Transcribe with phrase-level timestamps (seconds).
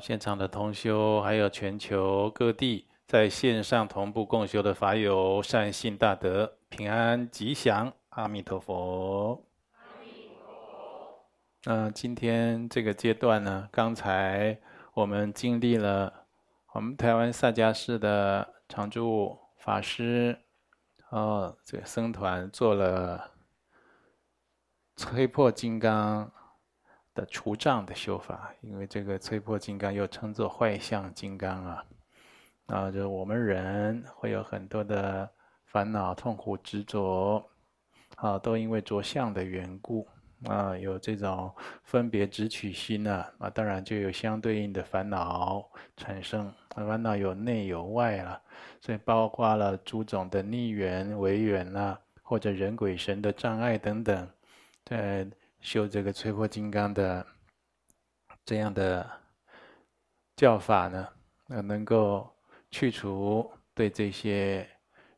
[0.00, 9.44] 现场的同修，还有全球各地在线上同步共修的法友，善信大德平安吉祥，阿弥陀佛。
[9.76, 11.24] 阿弥陀佛。
[11.64, 14.58] 那今天这个阶段呢，刚才
[14.92, 16.12] 我们经历了
[16.72, 20.38] 我们台湾萨迦寺的常住法师，
[21.10, 23.30] 哦，这个僧团做了
[24.96, 26.30] 摧破金刚。
[27.14, 31.84] 的除障的修法，因为这个摧破金刚又称作坏相金刚啊，
[32.66, 35.30] 啊，就是我们人会有很多的
[35.66, 37.48] 烦恼、痛苦、执着，
[38.16, 40.04] 啊，都因为着相的缘故
[40.46, 41.54] 啊，有这种
[41.84, 45.64] 分别执取心呢，啊，当然就有相对应的烦恼
[45.96, 46.84] 产生啊。
[46.84, 48.42] 烦恼有内有外了，
[48.80, 54.28] 所以包括了诸种的逆缘、违缘呐，或者人鬼神的障碍等等，
[54.84, 55.24] 在。
[55.64, 57.26] 修这个摧破金刚的
[58.44, 59.10] 这样的
[60.36, 61.08] 教法呢，
[61.46, 62.30] 那能够
[62.70, 64.68] 去除对这些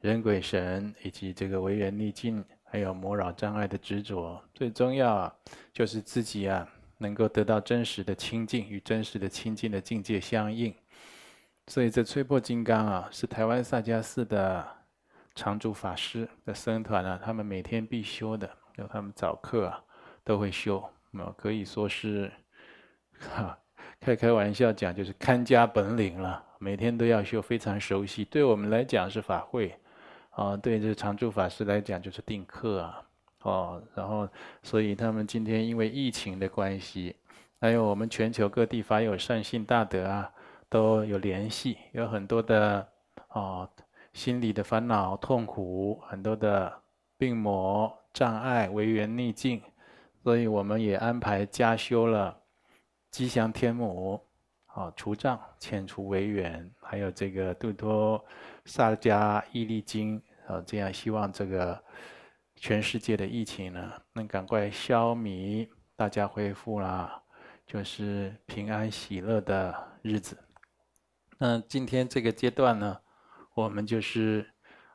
[0.00, 4.41] 人鬼神以及这个违缘逆境还有魔扰障碍的执着。
[4.55, 5.36] 最重要，
[5.72, 6.64] 就是自己啊
[6.97, 10.72] 能够得到真实的清净，与真实的清净的境界相应。
[11.66, 14.64] 所以这摧破金刚啊，是台湾萨迦寺的
[15.34, 19.83] 常住法师的僧团啊，他们每天必修的，有他们早课啊。
[20.27, 20.80] 都会修，
[21.12, 22.28] 啊，可以说是，
[23.16, 23.56] 哈，
[24.00, 26.44] 开开玩笑讲，就是看家本领了。
[26.58, 28.24] 每天都要修，非常熟悉。
[28.24, 29.78] 对我们来讲是法会，
[30.30, 33.02] 啊，对这常住法师来讲就是定课啊，
[33.42, 34.28] 哦，然后
[34.64, 37.14] 所以他们今天因为疫情的关系，
[37.60, 40.28] 还有我们全球各地法友善信大德啊，
[40.69, 42.88] 都有联系，有很多的
[43.28, 43.70] 哦，
[44.12, 46.72] 心理的烦恼痛苦，很多的
[47.16, 49.62] 病魔障碍违缘逆境。
[50.26, 52.37] 所以我们也安排加修了
[53.12, 54.20] 吉祥天母，
[54.66, 58.25] 啊，除障、遣除违缘，还有这个度脱
[58.64, 61.81] 萨迦毅力经，啊，这样希望这个
[62.56, 67.22] 全世界的疫情呢，能赶快消弭，大家恢复啦，
[67.64, 69.72] 就是平安喜乐的
[70.03, 70.37] 日子。
[71.38, 72.98] 那今天这个阶段呢，
[73.54, 74.44] 我们就是，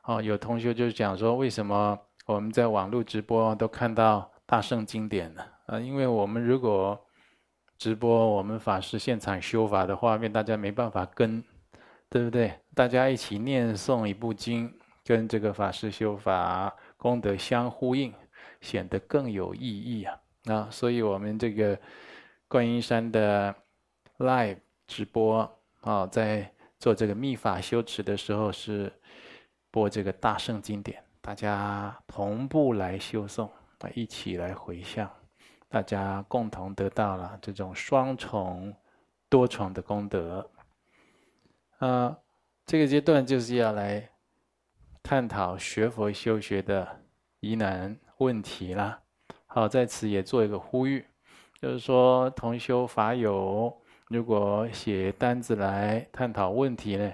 [0.04, 4.30] 哦，有同学就讲说，为什么我们在网络直播都看到？
[4.52, 5.42] 大圣经典呢？
[5.64, 7.06] 啊，因为我们如果
[7.78, 11.42] 直播我们法师现场修法的画面，大家没办法跟，
[12.10, 12.52] 对不对？
[12.74, 14.70] 大家一起念诵一部经，
[15.06, 18.12] 跟这个法师修法功德相呼应，
[18.60, 20.20] 显得更有意义啊！
[20.44, 21.78] 啊，所以我们这个
[22.46, 23.54] 观音山的
[24.18, 28.92] live 直播啊，在做这个密法修持的时候，是
[29.70, 33.48] 播这个大圣经典，大家同步来修诵。
[33.90, 35.10] 一起来回向，
[35.68, 38.74] 大家共同得到了这种双重、
[39.28, 40.50] 多重的功德。
[41.78, 42.16] 啊，
[42.64, 44.10] 这个阶段就是要来
[45.02, 47.00] 探讨学佛修学的
[47.40, 49.00] 疑难问题啦。
[49.46, 51.04] 好，在此也做一个呼吁，
[51.60, 57.12] 就是说同修法友如果写单子来探讨问题呢，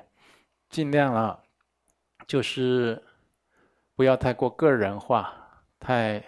[0.69, 1.41] 尽量啊，
[2.27, 3.03] 就是
[3.95, 5.33] 不要太过个人化，
[5.79, 6.23] 太。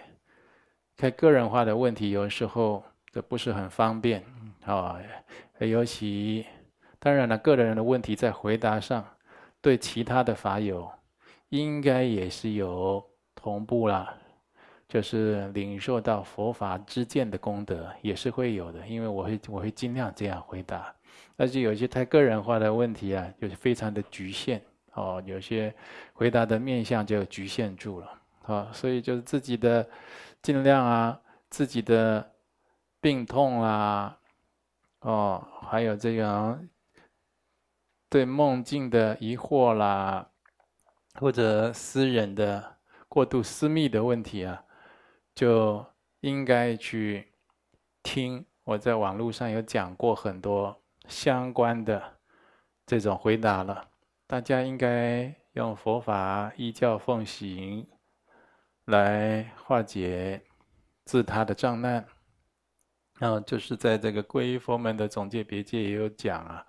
[1.01, 4.23] 太个人化的问题，有时候这不是很方便
[4.65, 4.99] 啊。
[5.57, 6.45] 尤其
[6.99, 9.03] 当然了，个人的问题在回答上，
[9.61, 10.87] 对其他的法友，
[11.49, 13.03] 应该也是有
[13.33, 14.13] 同步啦，
[14.87, 18.85] 就是领受到佛法之见的功德，也是会有的。
[18.87, 20.93] 因为我会我会尽量这样回答。
[21.35, 24.61] 但是有些太个人化的问题啊，就是非常的局限
[24.93, 25.73] 哦，有些
[26.13, 28.07] 回答的面向就局限住了
[28.43, 29.89] 啊，所以就是自己的。
[30.41, 32.33] 尽量啊，自己的
[32.99, 34.17] 病痛啦，
[35.01, 36.59] 哦，还有这个
[38.09, 40.31] 对梦境的疑惑啦，
[41.15, 42.77] 或者私人的
[43.07, 44.63] 过度私密的问题啊，
[45.35, 45.85] 就
[46.21, 47.33] 应该去
[48.01, 48.45] 听。
[48.63, 52.19] 我在网络上有讲过很多相关的
[52.85, 53.89] 这种回答了，
[54.27, 57.87] 大家应该用佛法依教奉行。
[58.85, 60.41] 来化解
[61.05, 62.05] 自他的障难，
[63.19, 66.65] 然后就是在这个皈依佛门的总戒别戒也有讲啊，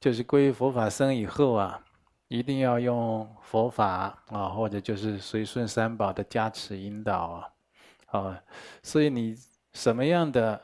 [0.00, 1.82] 就是皈依佛法僧以后啊，
[2.28, 7.18] 一定要用佛法啊，或者就是随顺三宝的加持引导
[8.08, 8.42] 啊，啊，
[8.82, 9.36] 所以你
[9.72, 10.60] 什么样的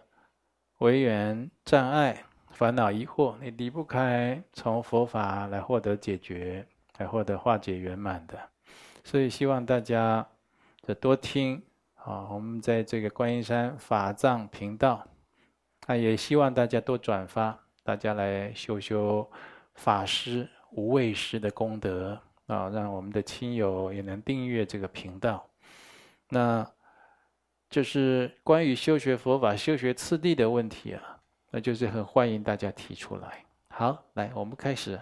[0.78, 6.66] 违缘障碍、烦恼疑惑，你离不开从佛法来获得解决，
[6.98, 8.38] 来获得化解圆满的，
[9.04, 10.26] 所以希望大家。
[10.94, 11.62] 多听
[11.96, 12.28] 啊！
[12.30, 15.06] 我们在这个观音山法藏频道，
[15.86, 19.28] 啊，也希望大家多转发，大家来修修
[19.74, 25.48] 法师、无畏师的功德啊，让我们的亲友也能订阅这个频道。
[26.28, 26.68] 那
[27.68, 33.44] 就是关于修学佛法、修学次第的问题啊，那就是很欢迎大家提出来。
[33.68, 35.00] 好，来，我们开始。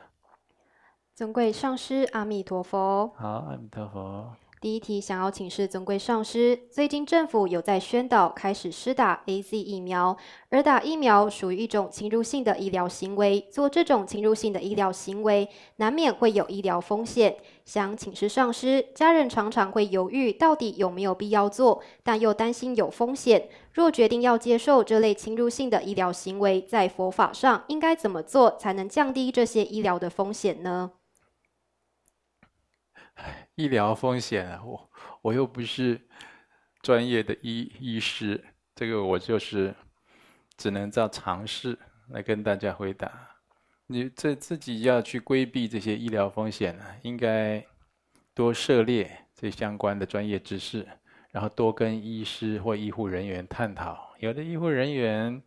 [1.15, 3.09] 尊贵上师，阿弥陀佛。
[3.17, 4.35] 好，阿弥陀佛。
[4.65, 10.17] 第一题，想要请示尊贵上师，最近政府有在宣导开始施打 AZ 疫苗，
[10.49, 15.47] 而打疫苗属于一种侵入性的医疗行为，做这种侵入性的医疗行为，
[15.77, 17.37] 难免会有医疗风险。
[17.67, 23.47] 想请示上师，家人常常会犹豫到底有没有必要做，但又担心有风险。
[23.75, 30.93] 若决定要接受这类侵入性的医疗行为，在佛法上应该怎么做才能降低这些医疗的风险呢？
[33.55, 34.91] 医疗风险，我
[35.23, 36.01] 我又不是
[36.83, 38.45] 专业的医医师，
[38.75, 39.75] 这个我就是
[40.57, 41.79] 只能照常识
[42.09, 43.11] 来跟大家回答。
[43.87, 47.65] 你这自己要去规避这些医疗风险呢，应该
[48.35, 50.87] 多涉猎这相关的专业知识，
[51.31, 54.15] 然后多跟医师或医护人员探讨。
[54.19, 55.43] 有的医护人员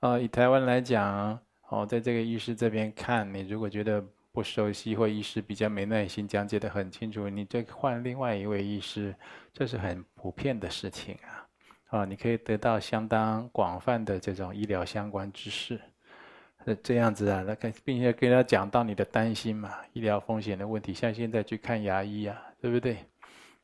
[0.00, 1.38] 啊，以台湾来讲，
[1.68, 4.04] 哦，在这个医师这边看，你如果觉得。
[4.32, 9.14] 不熟悉或医师比较没耐心讲解得很清楚，你再换另外一位医师，
[9.52, 11.46] 这是很普遍的事情啊！
[11.90, 15.78] 啊，你可以得到相当广泛的这种医疗相关知识，
[16.64, 17.44] 是这样子啊。
[17.46, 22.96] 那跟并且跟他讲到你的担心嘛，医疗风险的问题，像现在去看牙医啊，对不对？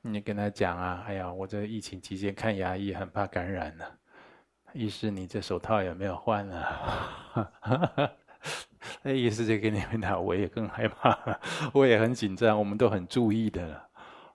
[0.02, 3.84] 你跟他讲啊，哎呀，我这疫情期间看牙医很怕感染呢、
[4.74, 7.50] 医师，你这手套有没有换啊？
[9.02, 11.38] 那意思就跟你们讲，我也更害怕，
[11.72, 13.88] 我也很紧张，我们都很注意的了，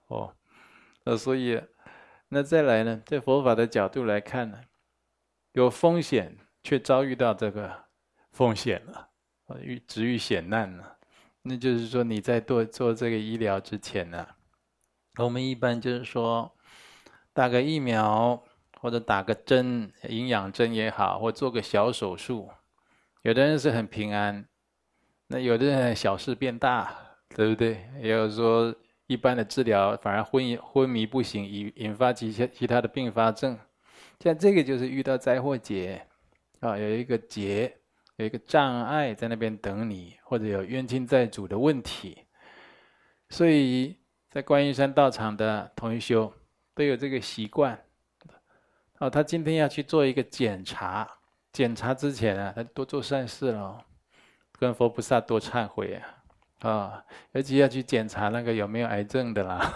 [0.06, 0.34] 哦，
[1.04, 1.60] 那所以，
[2.28, 4.60] 那再来呢，在佛法的角度来看呢，
[5.52, 7.84] 有风险却遭遇到这个
[8.32, 9.08] 风险了，
[9.60, 10.96] 遇直遇险难了，
[11.42, 14.26] 那就是说你在做做这个医疗之前呢，
[15.18, 16.56] 我们一般就是说，
[17.32, 18.42] 打个疫苗
[18.80, 22.50] 或者打个针，营养针也好，或做个小手术。
[23.24, 24.46] 有的人是很平安，
[25.28, 26.94] 那有的人小事变大，
[27.30, 27.88] 对不对？
[27.98, 28.74] 也有说
[29.06, 33.58] 一般的治疗反而昏昏迷不醒，引引发其他其他的并发症。
[34.20, 36.06] 像这个就是遇到灾祸劫
[36.60, 37.74] 啊，有一个劫，
[38.16, 42.26] 有一个障碍在那边等你，或者有冤亲债主的问题。
[43.30, 43.96] 所以
[44.30, 46.30] 在观音山道场的同修
[46.74, 47.82] 都有这个习惯，
[48.98, 51.10] 哦，他今天要去做一个检查。
[51.54, 53.78] 检查之前啊，他多做善事喽，
[54.58, 55.94] 跟佛菩萨多忏悔
[56.58, 59.72] 啊，啊、尤其要去检查那个有没有癌症的啦，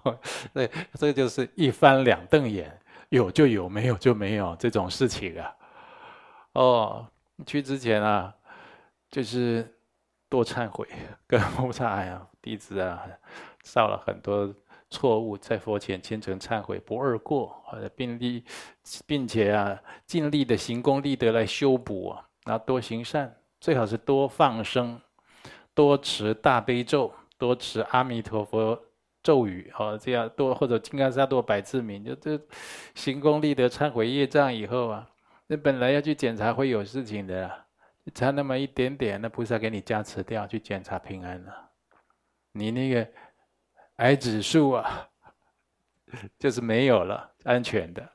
[0.54, 2.74] 对，这就是一翻两瞪眼，
[3.10, 5.54] 有就有，没有就没有这种事情啊。
[6.54, 7.06] 哦，
[7.46, 8.34] 去之前啊，
[9.10, 9.76] 就是
[10.30, 10.88] 多忏悔，
[11.26, 13.06] 跟菩萨哎呀，弟子啊，
[13.62, 14.50] 造了很多。
[14.90, 17.64] 错误在佛前虔诚忏悔，不二过，
[17.94, 18.44] 并力，
[19.06, 25.00] 并且啊，尽力的行功立德来修补啊，然后多行善，最好是多放生，
[25.74, 28.76] 多持大悲咒，多持阿弥陀佛
[29.22, 32.36] 咒语，好，这样多或者金刚萨埵百字明，就这
[32.96, 35.08] 行功立德忏悔业障以后啊，
[35.46, 37.48] 那本来要去检查会有事情的，
[38.12, 41.70] 差那么一点点，那菩萨给你加持掉，去检查平安了，
[42.50, 43.06] 你那个。
[44.00, 45.08] 癌指数啊，
[46.38, 48.06] 就是没有了，安全的。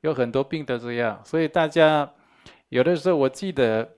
[0.00, 2.10] 有很多病都这样，所以大家
[2.70, 3.88] 有的时候，我记得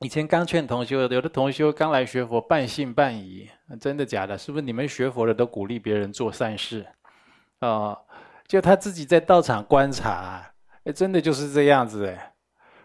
[0.00, 3.48] 以前刚劝同修，有的同修刚来学佛，半信半疑，
[3.80, 4.36] 真的假的？
[4.36, 6.84] 是不是你们学佛的都鼓励别人做善事、
[7.60, 7.96] 哦？
[8.46, 10.52] 就他自己在道场观察，
[10.84, 12.34] 哎，真的就是这样子哎。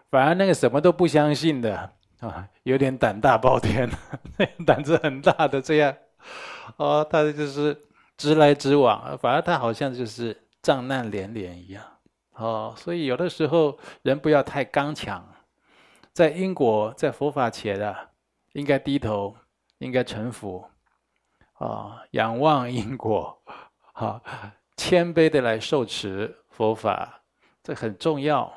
[0.08, 3.90] 反而那个什么都不相信的啊、有点胆大包天，
[4.64, 5.94] 胆子很大的这样。
[6.76, 7.82] 哦，他就是
[8.16, 11.82] 直来直往，反而他好像就是障难连连一样。
[12.32, 15.26] 哦，所以有的时候人不要太刚强，
[16.12, 18.10] 在因果在佛法前啊，
[18.52, 19.36] 应该低头，
[19.78, 20.68] 应该臣服，
[21.54, 23.42] 啊、仰望因果，
[23.94, 24.22] 好、
[24.76, 27.22] 谦卑的来受持佛法，
[27.62, 28.52] 这很重要。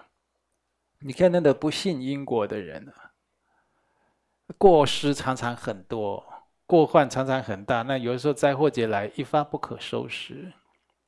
[0.99, 3.15] 你看那个不信因果的人啊，
[4.57, 6.25] 过失常常很多。
[6.69, 10.53] 过患常常很大，那有的时候灾祸劫来一发不可收拾。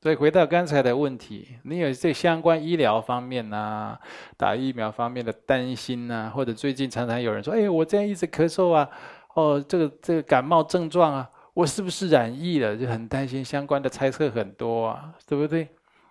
[0.00, 3.96] 所以回到刚才的问题，你有这相关医疗方面呐、
[4.36, 8.90] 打疫苗方面的担心呐、或者最近常常有人说：“哎，我这样一直咳嗽啊，
[9.36, 15.68] 哦，这个这个感冒症状啊，我是不是染疫了？”就很担心，相关的猜测很多啊，对不对？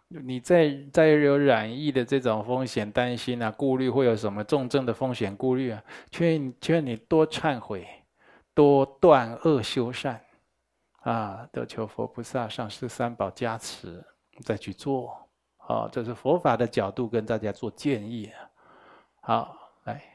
[0.08, 5.84] 你再再有染疫的这种风险担心啊，顾虑会有什么重症的风险顾虑啊？
[6.10, 7.86] 劝劝你多忏悔，
[8.53, 10.22] 多断恶修善，
[11.01, 14.03] 啊，都求佛菩萨、上师三宝加持，
[14.43, 15.29] 再去做。
[15.58, 18.25] 啊，这是佛法的角度跟大家做建议。
[18.25, 18.50] 啊
[19.22, 19.58] 好。
[19.86, 20.11] 来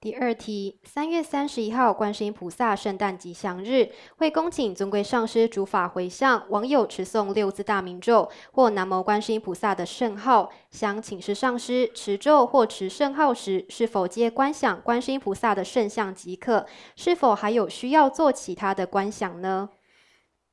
[0.00, 16.64] 第二题：三月三十一号，观世音菩萨圣诞吉祥日，为恭请尊贵上师主法回向，网友持诵六字大明咒或南无观世音菩萨的圣号，想请示上师，持咒或持圣号时，是否皆观想观世音菩萨的圣像即可？
[16.94, 19.68] 是否还有需要做其他的观想呢？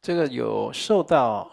[0.02, 1.52] 这个有受到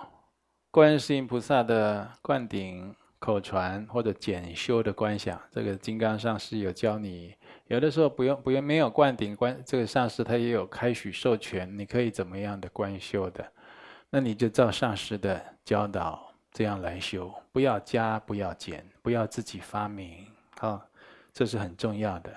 [0.71, 7.35] 观世音菩萨的灌顶口传或者简修的观想，这个金刚上师有教你。
[7.69, 13.51] 有的时候不用不用没有灌顶观，这个上师他也有开许授权，你可以怎么样的观修的，
[14.11, 20.27] 那你就照上师的教导这样来修，不要加不要减，不要自己发明，
[20.59, 20.83] 好，
[21.33, 22.31] 这是很重要的。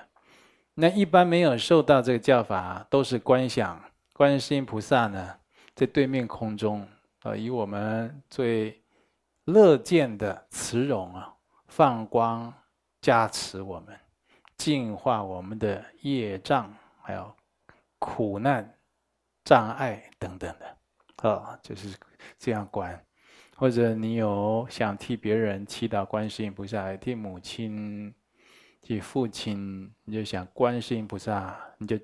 [0.73, 3.81] 那一般没有受到这个教法，都是观想
[4.13, 5.35] 观世音菩萨呢，
[5.73, 6.87] 在对面空中
[7.23, 8.81] 啊，以我们最
[9.45, 11.33] 乐见的慈容啊，
[11.67, 12.53] 放光
[13.01, 13.97] 加持我们。
[14.57, 17.35] 净化我们的业障，还有
[17.99, 18.77] 苦难、
[19.43, 21.95] 障碍等等的，啊，就是
[22.37, 22.99] 这样观。
[23.57, 28.13] 或者你有想替别人祈祷观世音菩萨，替母亲、
[28.81, 31.97] 替父亲，你就想观世音菩萨，你就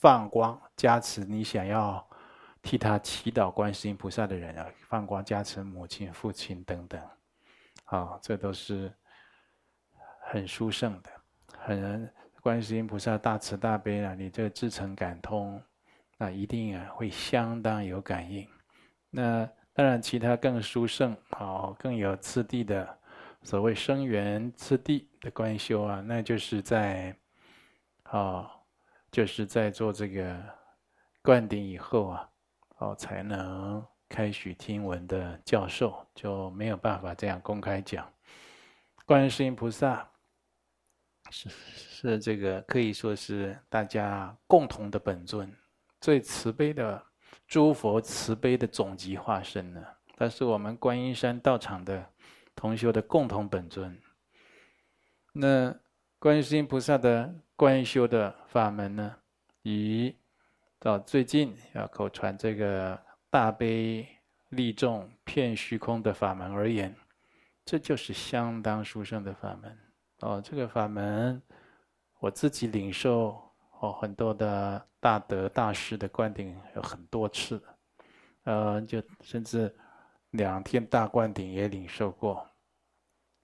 [0.00, 2.06] 放光加持你想要
[2.60, 7.00] 替他祈祷观世音菩萨的人啊，放光加持母亲、父亲等等，
[7.84, 8.92] 啊，这都是
[10.20, 11.10] 很殊胜的。
[11.64, 15.62] 很观世音菩萨大慈大悲啊，你这个至诚感通，
[16.18, 18.44] 那一定啊会相当有感应。
[19.10, 22.98] 那当然，其他更殊胜、好更有次第的，
[23.44, 27.16] 所谓声闻次第的观修啊，那就是在，
[28.10, 28.50] 哦，
[29.12, 30.36] 就是在做这个
[31.22, 32.28] 灌顶以后啊，
[32.78, 38.04] 哦才能开许听闻的教授，就没有办法这样公开讲。
[39.06, 40.08] 观世音菩萨。
[41.32, 45.50] 是是这个可以说是大家共同的本尊，
[46.00, 47.02] 最慈悲的
[47.48, 49.82] 诸佛慈悲的总集化身呢。
[50.16, 52.06] 它是我们观音山道场的
[52.54, 53.98] 同修的共同本尊。
[55.32, 55.74] 那
[56.18, 59.16] 观世音菩萨的观修的法门呢，
[59.62, 60.14] 以
[60.78, 64.06] 到最近要口传这个大悲
[64.50, 66.94] 利众遍虚空的法门而言，
[67.64, 69.78] 这就是相当殊胜的法门。
[70.22, 71.42] 哦，这个法门，
[72.20, 73.36] 我自己领受
[73.80, 77.60] 哦，很多的大德大师的灌顶有很多次，
[78.44, 79.74] 呃，就甚至
[80.30, 82.48] 两天大灌顶也领受过，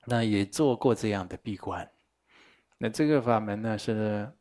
[0.05, 1.89] 那也做过这样的闭关。
[2.79, 4.33] 那这个法门呢，是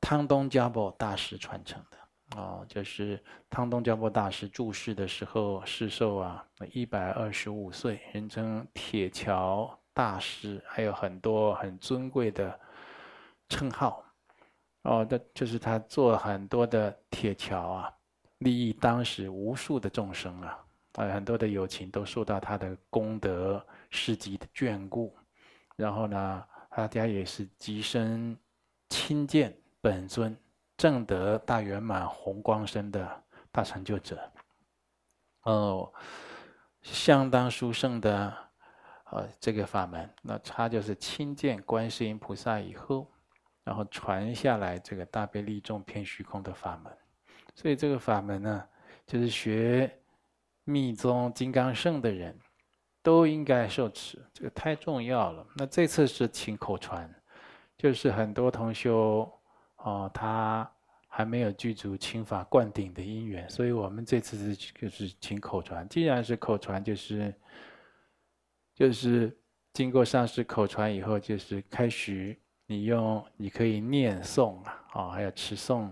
[0.00, 9.77] 汤东家宝大师传承的哦，就是汤东家宝大师住世的时候，世寿啊一百二十五岁，人称铁桥。
[9.98, 12.56] 大师还有很多很尊贵的
[13.48, 14.04] 称号，
[14.82, 17.92] 哦，这就是他做很多的铁桥啊，
[18.38, 25.12] 利益当时无数的众生啊，啊，很多的友情都受到他的功德事迹的眷顾，
[25.74, 28.38] 然后呢，大家也是极深
[28.90, 30.36] 亲见本尊
[30.76, 34.16] 正德大圆满红光身的大成就者，
[35.42, 35.92] 哦，
[36.82, 38.47] 相当殊胜的。
[39.10, 43.10] 啊，这个法门，那他就是亲见观世音菩萨以后，
[43.64, 46.92] 然后传下来这个大悲利众偏虚空的法门。
[47.54, 48.68] 所以这个法门呢，
[49.06, 49.90] 就是学
[50.64, 52.38] 密宗金刚乘的人
[53.02, 55.46] 都应该受持，这个太重要了。
[55.56, 57.10] 那这次是请口传，
[57.78, 59.26] 就是很多同修
[59.76, 60.70] 哦，他
[61.08, 65.88] 还没有具足清法灌顶的因缘，所以我们这次是就是请口传。
[65.88, 67.34] 既然是口传，就是。
[68.78, 69.36] 就是
[69.72, 75.90] 经过上师口传以后，就是开始你用，你可以念诵啊，啊，还有持诵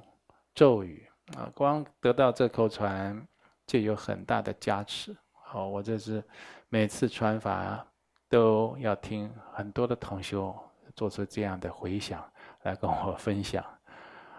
[0.54, 1.04] 咒语
[1.36, 3.26] 啊，光得到这口传
[3.66, 5.16] 就有很大的加持。
[5.32, 6.22] 好，我这是
[6.68, 7.84] 每次传法
[8.28, 10.54] 都要听很多的同修
[10.94, 12.24] 做出这样的回响
[12.62, 13.64] 来跟我分享。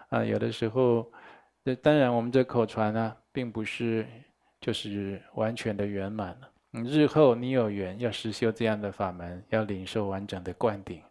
[0.08, 1.12] 啊，有的时候，
[1.62, 4.06] 这当然我们这口传呢，并不是
[4.58, 6.50] 就是完全的圆满了。
[6.70, 11.02] 日后你有缘要实修这样的法门，要领受完整的灌顶，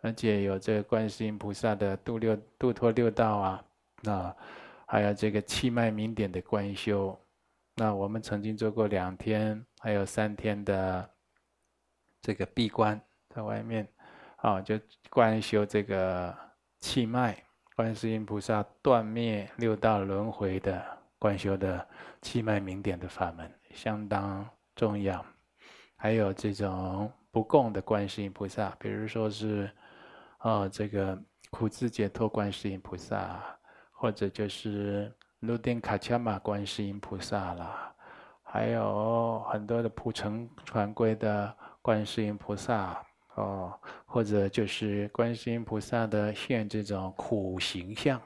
[0.00, 3.64] 而且有这个观世音菩萨的度六度脱六道啊，
[4.04, 4.34] 啊，
[4.86, 7.18] 还有这个气脉明点的观修，
[7.74, 11.08] 那我们曾经做过两天，还有三天的
[12.22, 13.86] 这个闭关，在外面，
[14.36, 14.80] 啊，就
[15.10, 16.34] 观修这个
[16.80, 17.36] 气脉，
[17.76, 20.82] 观世音菩萨断灭六道轮回的
[21.18, 21.86] 观修的
[22.22, 25.24] 气脉明点的法门，相当重要。
[25.96, 29.70] 还有这种不共的观世音菩萨，比如说是，
[30.38, 31.18] 啊，这个
[31.50, 33.40] 苦智解脱观世音菩萨，
[33.92, 35.12] 或者就是。
[35.40, 37.94] 卢丁卡恰玛观世音菩萨啦，
[38.42, 43.04] 还有很多的普成传归的观世音菩萨
[43.34, 48.18] 哦，或者就是观世音菩萨的现这种苦形象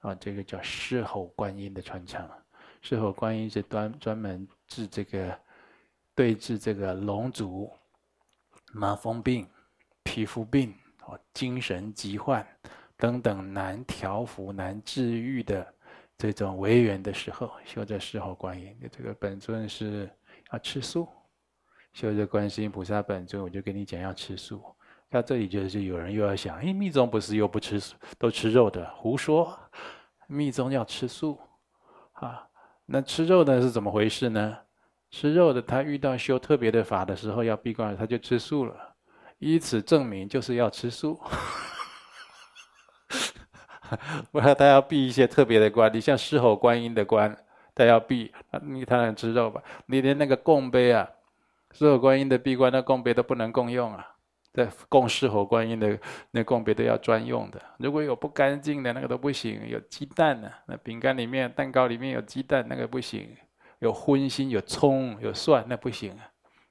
[0.00, 2.26] 啊，这个叫狮吼观音的传承。
[2.80, 5.38] 狮吼观音是专专门治这个
[6.14, 7.70] 对治这个龙族、
[8.72, 9.48] 麻风病、
[10.02, 10.74] 皮肤病
[11.06, 12.46] 哦、精神疾患
[12.96, 15.74] 等等难调伏、难治愈的。
[16.16, 20.08] 这种违缘的时候，修这狮吼观音，这个本尊是
[20.52, 21.08] 要吃素。
[21.92, 24.62] 修这观世音菩萨本尊，我就跟你讲要吃素。
[25.10, 28.88] 到这里就是有人又要想，哎，密宗不是又不吃素，都吃肉的？
[28.94, 29.58] 胡说！
[30.28, 31.40] 密宗要吃素
[32.12, 32.48] 啊？
[32.86, 34.56] 那吃肉的是怎么回事呢？
[35.14, 38.74] 吃肉的他遇到修特别的法的时候要闭关，他就吃素了，
[39.38, 41.16] 以此证明就是要吃素。
[44.32, 47.36] 不然他要闭一些特别的关，你像狮吼观音的关，
[47.76, 49.62] 他要闭，你他能吃肉吧？
[49.86, 51.08] 你连那个供杯啊，
[51.70, 54.04] 狮吼观音的闭关，那供杯都不能共用啊。
[54.52, 55.96] 在供狮吼观音的
[56.32, 59.68] 那供杯都要专用的，如果有不干净的那个都不行。
[59.68, 63.28] 有鸡蛋呢、那饼干里面、蛋糕里面有鸡蛋，那个不行。
[63.80, 66.30] 有荤腥、有葱、有蒜，那不行啊。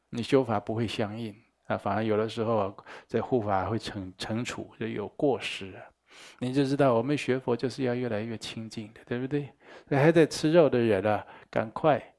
[0.09, 2.75] 你修法不会相应啊，反而有的时候
[3.07, 5.73] 在护法会惩惩处，就有过失。
[6.39, 9.49] 你就知道，我们学佛就是要越来越清净的，对不对？
[9.89, 12.13] 还在吃肉的人啊，赶快，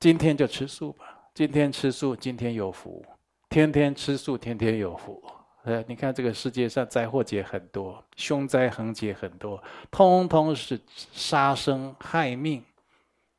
[0.00, 1.30] 今天就吃素吧。
[1.32, 3.00] 今天吃素，今天有福；
[3.48, 5.22] 天天吃素，天天有福。
[5.62, 10.78] 呃，你看这个世界上灾祸劫很多，凶灾横劫很多，通通是
[11.12, 12.64] 杀生害命，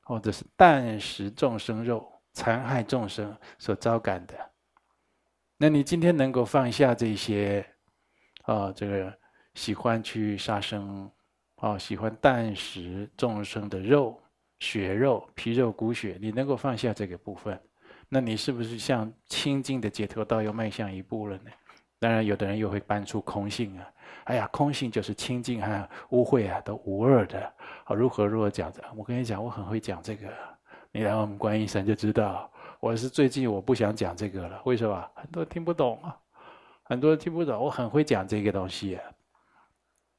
[0.04, 4.36] 或者是啖食众生肉，残害众生所招感的。
[5.58, 7.66] 那你今天能够放下这些，
[8.44, 9.14] 啊，这个。
[9.56, 11.08] 喜欢去杀生，
[11.58, 14.20] 哦，喜欢啖食众生的肉、
[14.60, 17.62] 血肉、皮肉骨血，你能够放下这个部分，
[18.10, 21.52] 那你是不是向清净的解脱道又迈向一步了呢？
[22.04, 23.88] 当然，有的人又会搬出空性啊，
[24.26, 27.40] 哎呀，空性就是清净和污秽啊，都无二的。
[27.86, 28.84] 啊，如何如何讲的？
[28.94, 30.28] 我跟你讲，我很会讲这个，
[30.92, 32.52] 你来我们观音山就知道。
[32.82, 35.02] 我是最近我不想讲这个了，为什么？
[35.16, 36.18] 很多人听不懂啊，
[36.84, 37.58] 很多人听不懂。
[37.58, 39.00] 我很会讲这个东西。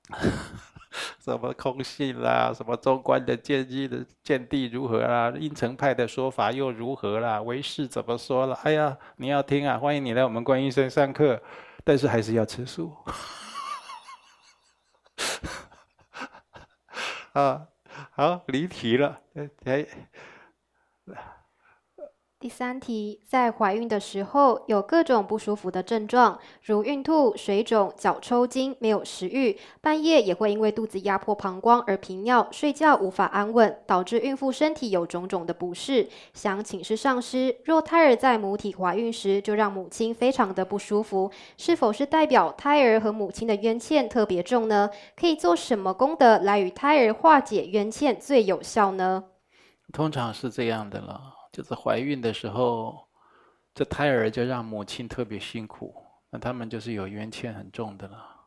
[1.21, 5.33] 什么空性啦，什么中观的见地的见地如何啦？
[5.39, 7.43] 应成派的说法又如何啦？
[7.43, 8.55] 唯识怎么说了？
[8.63, 9.77] 哎呀，你要听啊！
[9.77, 11.43] 欢迎你来我们观音山上课，
[11.85, 12.97] 但是还是要吃素。
[17.35, 17.69] 啊，
[18.13, 19.21] 好离题了，
[19.65, 19.87] 哎。
[22.45, 36.07] 第三题，在怀孕的时候有各种不舒服的症状，如孕吐、水肿、脚抽筋、没有食欲，半夜也会因为肚子压迫膀胱而频尿，睡觉无法安稳，导致孕妇身体有种种的不适。
[36.35, 44.91] 想请示上师，若胎儿在母体怀孕时就让母亲非常的不舒服，是否是代表胎儿和母亲的冤欠特别重呢？
[45.17, 49.25] 可以做什么功德来与胎儿化解冤欠最有效呢？
[49.95, 51.33] 通常是这样的了。
[51.55, 53.07] 就是怀孕的时候，
[53.73, 58.41] 这胎儿就让母亲特别辛苦，那他们就是有冤欠很重的了。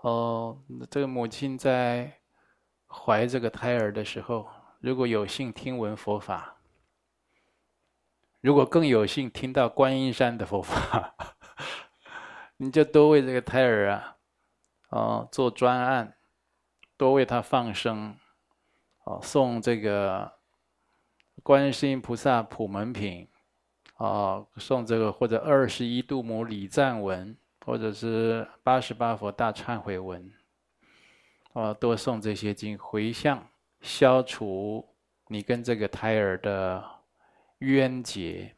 [0.00, 0.60] 哦，
[0.90, 2.12] 这个母亲在
[2.88, 4.48] 怀这个胎儿的时候，
[4.80, 6.56] 如果有幸听闻佛法，
[8.40, 11.14] 如果更有幸听到观音山的佛法，
[12.58, 14.16] 你就多为这个胎儿啊，
[14.88, 16.16] 哦，做专案，
[16.96, 18.18] 多为他放生，
[19.04, 20.37] 哦，送这个。
[21.48, 23.26] 观世音菩萨普门品，
[23.94, 27.34] 啊，送这个或者二十一度母礼赞文，
[27.64, 30.30] 或者是八十八佛大忏悔文，
[31.54, 33.42] 啊，多送这些经回向，
[33.80, 34.86] 消除
[35.28, 36.84] 你跟这个胎儿的
[37.60, 38.54] 冤结。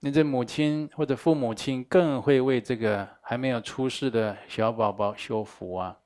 [0.00, 5.98] 你这母亲或者父母亲更会为这个还没有出世的小宝宝修福啊，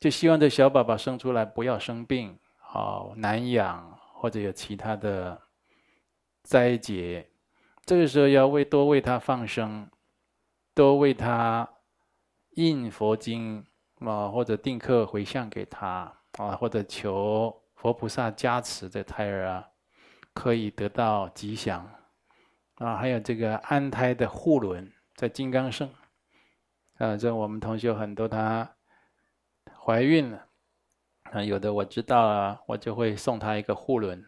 [0.00, 3.95] 就希望这小宝宝生出来不要生病，好难养。
[4.26, 5.40] 或者有其他的
[6.42, 7.30] 灾劫，
[7.84, 9.88] 这个时候要为多为他放生，
[10.74, 11.68] 多为他
[12.56, 13.64] 印佛经
[14.00, 19.68] 啊，或者定课回向给他啊，或者求佛菩萨加持的胎儿啊，
[20.34, 21.88] 可以得到吉祥
[22.78, 22.96] 啊。
[22.96, 25.88] 还有这个安胎的护轮，在金刚圣
[26.98, 28.74] 啊，这我们同学很多，她
[29.84, 30.48] 怀孕了
[31.36, 34.24] 啊，有的我知道啊，我就会送他一个护轮，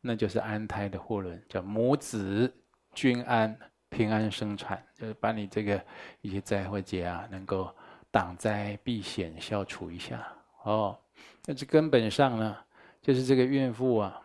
[0.00, 2.54] 那就是安胎的护轮，叫母子
[2.94, 5.84] 均安，平安生产，就是把你这个
[6.20, 7.74] 一些灾祸劫啊，能够
[8.12, 10.24] 挡灾避险，消除一下
[10.62, 10.96] 哦。
[11.42, 12.56] 但是根本上呢，
[13.02, 14.22] 就是这个孕妇啊，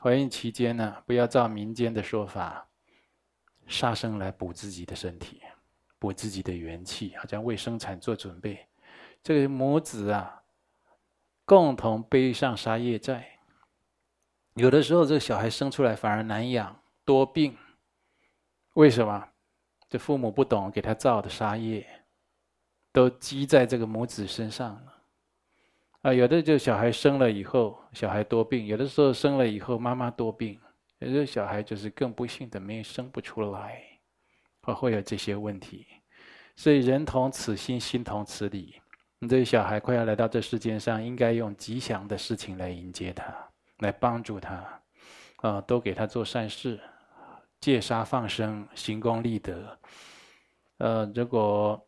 [0.00, 2.66] 怀孕期间呢，不要照民间的说法，
[3.66, 5.42] 杀生来补自己的身体，
[5.98, 8.66] 补自己的元气，好像为生产做准备。
[9.22, 10.42] 这个母子啊，
[11.48, 13.26] 共同背上杀业债。
[14.52, 17.56] 有的时候，这个小孩生出来反而难养，多病。
[18.74, 19.26] 为什么？
[19.88, 21.86] 这父母不懂给他造的杀业，
[22.92, 24.94] 都积在这个母子身上了。
[26.02, 30.58] 啊，有的就小孩生了以后，小孩多病；有的时候生了以后，妈妈多病；
[30.98, 33.82] 有的小孩就是更不幸的，没生不出来，
[34.60, 35.86] 会会有这些问题。
[36.56, 38.82] 所以人同此心，心同此理。
[39.20, 43.34] 你这个小孩快要来到这世界上，应该用吉祥的事情来迎接他，
[43.78, 44.80] 来帮助他，
[45.38, 46.78] 啊，都给他做善事。
[47.60, 49.76] 戒杀放生，行功立德。
[50.76, 51.84] 呃，如果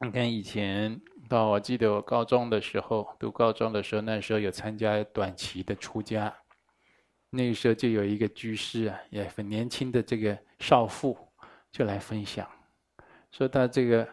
[0.00, 6.36] 你看以前，到我记得我高中的时候，读高中的时候，那时候有参加短期的出家，
[7.30, 11.16] 那个时候就有一个居士啊，也很年轻的这个少妇，
[11.70, 12.44] 就来分享，
[13.30, 14.08] 说他这个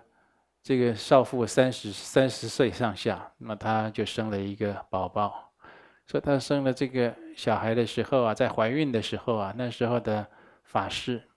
[0.63, 5.52] 这个少妇三十三十岁上下，那么她就生了一个宝宝，
[6.08, 10.28] 说她生了这个小孩的时候啊，在怀孕的时候啊，那时候的。
[10.65, 11.30] 法师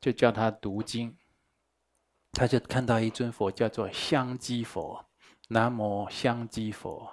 [0.00, 1.16] 就叫他读经，
[2.32, 5.06] 他就看到一尊佛叫做香积佛，
[5.48, 7.10] 南无香积佛。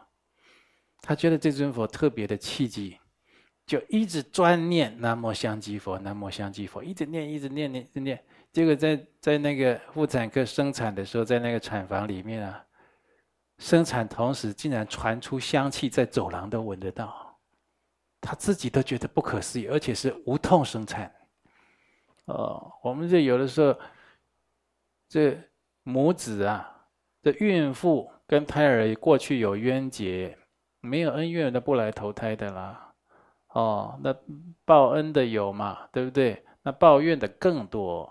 [0.99, 2.99] 他觉得这尊佛特别的契机，
[3.65, 8.21] 就一直专念南无香积佛，南无香积佛，一直念，一直念，念，一直念。
[8.53, 12.63] 结果在在那个妇产科生产的时候，在那个产房里面啊，
[13.57, 17.35] 生产同时竟然传出香气，在走廊都闻得到，
[18.21, 21.11] 他自己都觉得不可思议，而且是无痛生产。
[22.25, 23.75] 哦，我们这有的时候，
[25.09, 25.35] 这
[25.81, 26.87] 母子啊，
[27.23, 30.37] 这孕妇跟胎儿过去有冤结，
[30.79, 32.93] 没有恩怨的不来投胎的啦。
[33.47, 34.15] 哦，那
[34.63, 36.45] 报恩的有嘛，对不对？
[36.61, 38.09] 那抱怨的更多，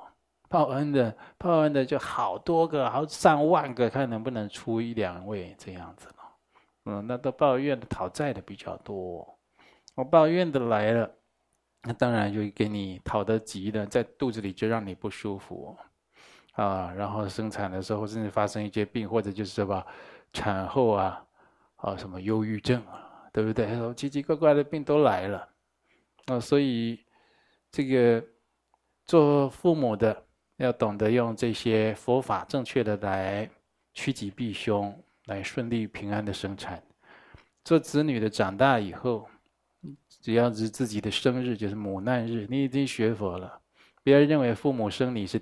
[0.53, 6.15] 报恩的报恩的就好多个，好上万个，看能不能出一两位这样子了。
[6.85, 9.39] 嗯，那都抱怨的讨债的比较多，
[9.95, 11.11] 我抱怨的来了。
[11.85, 15.75] 那当然就给你讨得急的，在肚子里就让你不舒服，
[16.53, 19.83] 啊，然后生产的时候甚至发生一些病，或者就是什么
[20.35, 21.25] 产后啊，
[21.77, 23.95] 啊什么忧郁症啊，对不对？
[23.95, 25.49] 奇奇怪怪的病都来了，
[26.27, 27.03] 啊，所以
[27.71, 28.23] 这个
[29.07, 30.25] 做父母的
[30.63, 33.49] 要懂得用这些佛法正确的来
[33.93, 34.97] 趋吉避凶，
[35.27, 36.83] 来顺利平安的生产。
[37.65, 39.29] 做子女的长大以后。
[40.21, 43.61] 只要是自己的生日，就是母难日，你已经学佛了，
[44.05, 45.41] 不要认为父母生你是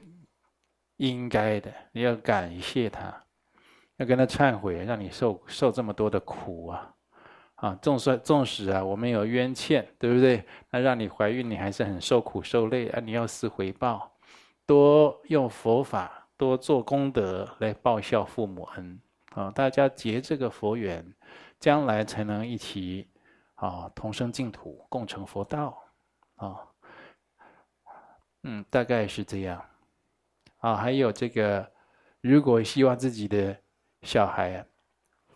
[0.96, 3.22] 应该的，你要感谢他，
[3.98, 6.94] 要跟他忏悔，让你受受这么多的苦啊！
[7.56, 10.42] 啊，纵使纵使啊，我们有冤欠，对不对？
[10.70, 13.00] 那让你怀孕，你还是很受苦受累啊！
[13.00, 14.10] 你要思回报，
[14.70, 19.50] 多用佛法，多做功德来报效父母恩啊！
[19.50, 21.12] 大家结这个佛缘，
[21.58, 23.10] 将来才能一起。
[23.56, 25.76] 啊，同生净土，共成佛道，
[26.36, 26.56] 啊，
[28.44, 29.60] 嗯，大概是这样。
[30.58, 31.68] 啊，还有这个，
[32.20, 33.56] 如果希望自己的
[34.02, 34.64] 小孩啊，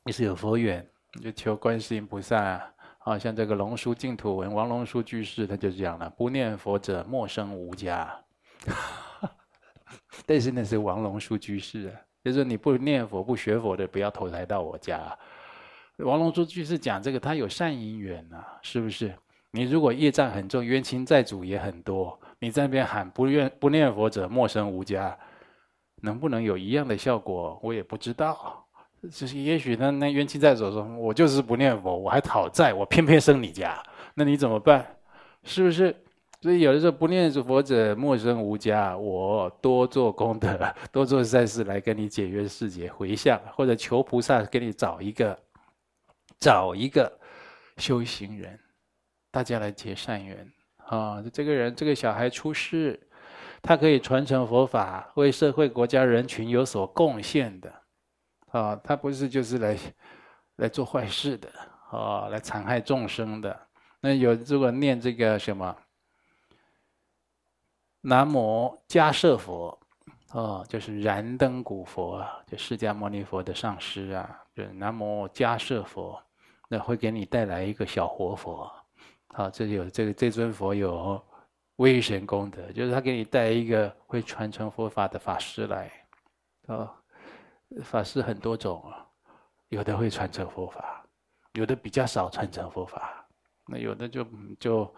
[0.04, 0.88] 也是有佛缘，
[1.20, 8.16] 就求观世音菩萨啊，啊，像这个龙树净土文王龙树居士，他就讲了：不念佛者，莫生无家。
[10.26, 11.92] 但是那是王龙书居士啊，
[12.24, 15.16] 就是你不念佛、不学佛的，不要投胎到我家。
[15.98, 19.14] 王龙珠居士讲这个，他有善因缘呐，是不是？
[19.52, 25.16] 你如果业障很重，冤亲债主也很多，你在那边喊不愿不念佛者，莫生无家，
[26.02, 27.60] 能不能有一样的效果？
[27.62, 28.66] 我也不知道。
[29.12, 33.80] 就是也许那那冤亲债主说，我就是不念佛，我还讨债，我偏偏生你家，
[34.14, 34.84] 那你怎么办？
[35.44, 35.94] 是不是？
[36.44, 38.94] 所以有的时候不念佛者，莫生无家。
[38.94, 40.58] 我多做功德，
[40.92, 45.34] 多做善事来跟你解冤释结，回向或者求菩萨给你找一个。
[46.38, 47.10] 找一个
[47.78, 48.60] 修行人，
[49.30, 50.46] 大家来结善缘
[50.84, 51.24] 啊！
[51.32, 53.00] 这个人，这个小孩出世，
[53.62, 57.72] 他可以传承佛法，为社会、国家、人群有所贡献的
[58.50, 58.76] 啊！
[58.84, 59.78] 他不是就是来
[60.56, 61.48] 来做坏事的
[61.90, 63.58] 啊，来残害众生的。
[64.00, 65.74] 那有如果念这个什么，
[68.06, 69.78] 南无迦舍佛，
[70.32, 76.22] 哦，就是燃灯古佛啊，就释迦牟尼佛的上师啊，就是南无迦舍佛，
[76.68, 78.70] 那会给你带来一个小活佛。
[79.28, 81.18] 好，这有这个这尊佛有
[81.76, 85.90] 威神功德，就是他给你带一个会传承佛法的法师来。
[86.66, 86.90] 哦，
[87.82, 89.06] 法师很多种啊，
[89.70, 91.02] 有的会传承佛法，
[91.54, 93.26] 有的比较少传承佛法，
[93.66, 94.26] 那有的就
[94.60, 94.94] 就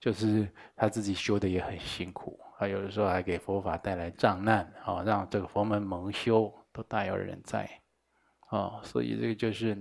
[0.00, 7.70] 就是他自己修的也很辛苦，还有的时候还给佛法带来障难啊，让这个佛门蒙羞都大有人在，
[8.48, 9.80] 啊，所以这个就是，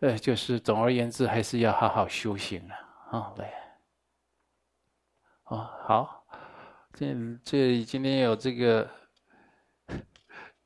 [0.00, 2.66] 呃，就是总而言之，还是要好好修行
[3.10, 3.46] 啊，啊，对，
[5.44, 6.26] 哦，好，
[6.94, 8.88] 这这今天有这个。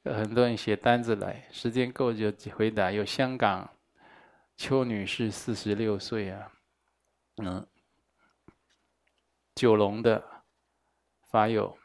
[0.02, 2.90] 有很多人写单子来，时间够就回答。
[2.90, 3.68] 有香港
[4.56, 6.50] 邱女士，四十六岁啊，
[7.36, 7.66] 嗯，
[9.54, 10.24] 九龙的
[11.30, 11.78] 法友，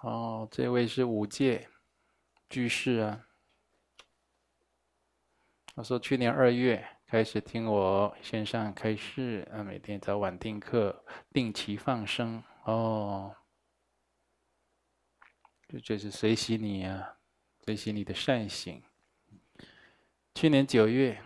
[0.00, 1.68] 哦，这位是五戒
[2.50, 3.26] 居士啊。
[5.76, 13.36] 他说去年二月开始听我线上开示，啊，每天早晚定课，定期放生，哦，
[15.68, 17.18] 这就是随喜你啊。
[17.64, 18.82] 随喜你的善行。
[20.34, 21.22] 去年九月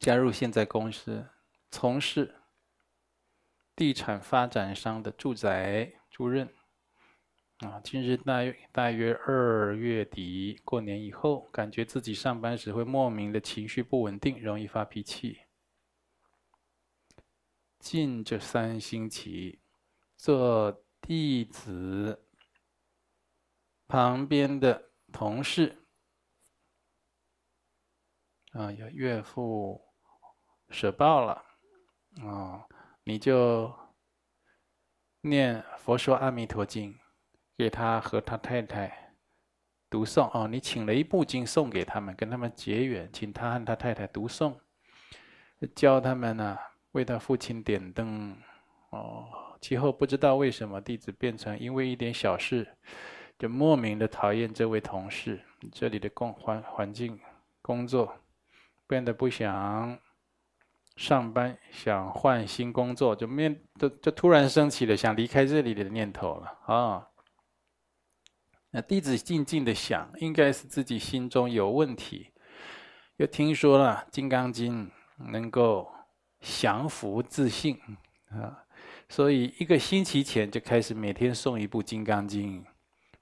[0.00, 1.28] 加入现在公司，
[1.70, 2.34] 从事
[3.76, 6.52] 地产发展商的住宅出任。
[7.58, 15.42] 啊，今日大约大约二月底过年以后，感觉自己上班时会莫名的情绪不稳定，容易发脾气。
[17.78, 19.60] 近这三星期
[20.16, 22.26] 做弟子
[23.86, 24.86] 旁边的。
[25.10, 25.86] 同事
[28.52, 29.80] 啊，有岳父
[30.68, 31.42] 舍报了
[32.22, 32.66] 啊，
[33.04, 33.74] 你就
[35.20, 36.94] 念佛说阿弥陀经
[37.56, 39.14] 给他和他太太
[39.90, 40.46] 读诵哦。
[40.46, 44.54] 你请了一部经送给他们，跟他们结缘，请他和他太太读诵，
[45.74, 46.56] 教他们呢、
[46.92, 48.36] 为他父亲点灯
[48.90, 49.28] 哦。
[49.60, 52.76] 其后不知道为什么弟子变成因为一点小事。
[53.38, 55.40] 就莫名的讨厌这位同事，
[55.72, 57.20] 这里的工环环境、
[57.62, 58.12] 工作
[58.88, 59.96] 变得不想
[60.98, 67.06] 上班，想换新工作，就面就就突然升起了想离开这里的念头了啊。
[68.72, 72.32] 那弟子静静的想，应该是自己心中有问题。
[73.18, 74.86] 又听说了《金刚经》
[75.30, 75.88] 能够
[76.40, 77.78] 降伏自信
[78.30, 78.64] 啊，
[79.08, 82.60] 所以一个星期前就开始每天诵一部《金刚经》。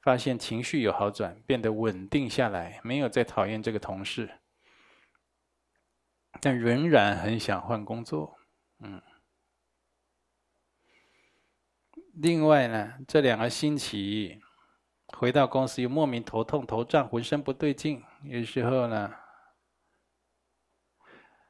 [0.00, 4.30] 发现情绪有好转，变得稳定下来，没有再讨厌这个同事，
[6.40, 8.38] 但仍然很想换工作。
[8.78, 9.00] 嗯。
[12.14, 14.40] 另外呢，这两个星期
[15.08, 19.14] 回到公司又莫名头痛、头胀、浑身不对劲，有时候呢，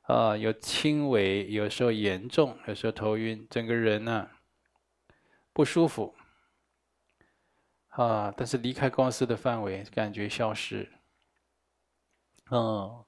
[0.02, 4.30] 啊，有轻微，有时候严重，有时候头晕，整个人呢
[5.52, 6.14] 不舒服。
[7.88, 8.30] 啊！
[8.36, 10.86] 但是离开公司的范围，感觉消失。
[12.50, 13.02] 嗯，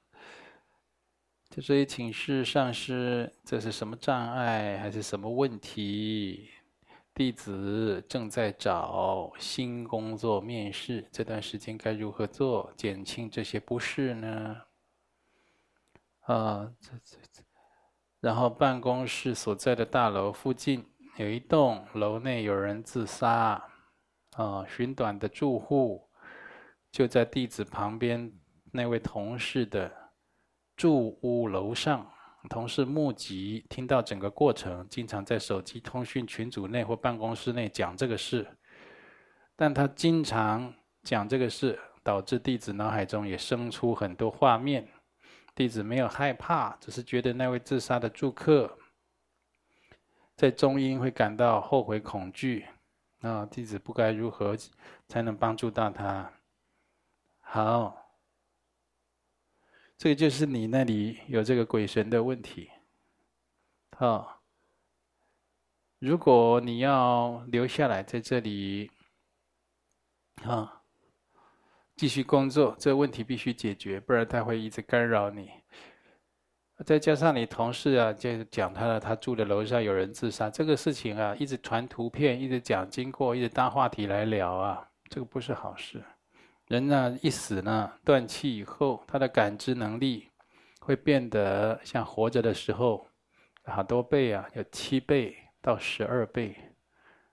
[1.61, 6.51] 所以请示上师，这是什么障碍，还是什么问题？
[7.15, 14.57] 弟子正在找新工作面试，这段时间该如何做，减轻这些不适呢？
[16.21, 17.43] 啊，这这这，
[18.21, 20.85] 然后办公室所在的大楼附近
[21.17, 23.63] 有一栋楼内有人自杀。
[24.37, 26.09] 啊，寻短的住户
[26.93, 28.33] 就在弟子旁边
[28.71, 29.91] 那位同事的
[30.79, 32.11] 住屋楼上。
[32.49, 38.47] 同事目击听到整个过程，经常在手机通讯群组内或办公室内讲这个事。
[39.57, 44.89] 但他经常讲这个事，导致弟子脑海中也生出很多画面。
[45.55, 48.79] 弟子没有害怕，只是觉得那位自杀的住客
[50.37, 52.65] 在中阴会感到后悔、恐惧。
[53.21, 54.57] 啊，弟子不该如何
[55.09, 56.31] 才能帮助到他？
[57.41, 58.08] 好，
[59.99, 62.71] 这个就是你那里有这个鬼神的问题。
[63.97, 64.43] 好，
[65.99, 68.93] 如果你要留下来在这里，
[70.45, 70.83] 啊，
[71.97, 75.51] 继续工作，这个问题必须解决，不然他会一直干扰你。
[76.87, 86.01] 再加上你同事啊，就讲他的，他住的楼上有人自杀，这个事情啊，一直传图片，一直讲经过，一直当话题来聊啊，这个不是好事。
[86.69, 90.29] 人呢，一死呢，断气以后，他的感知能力
[90.81, 93.07] 会变得像活着的时候
[93.65, 96.55] 好多倍啊，有七倍到十二倍，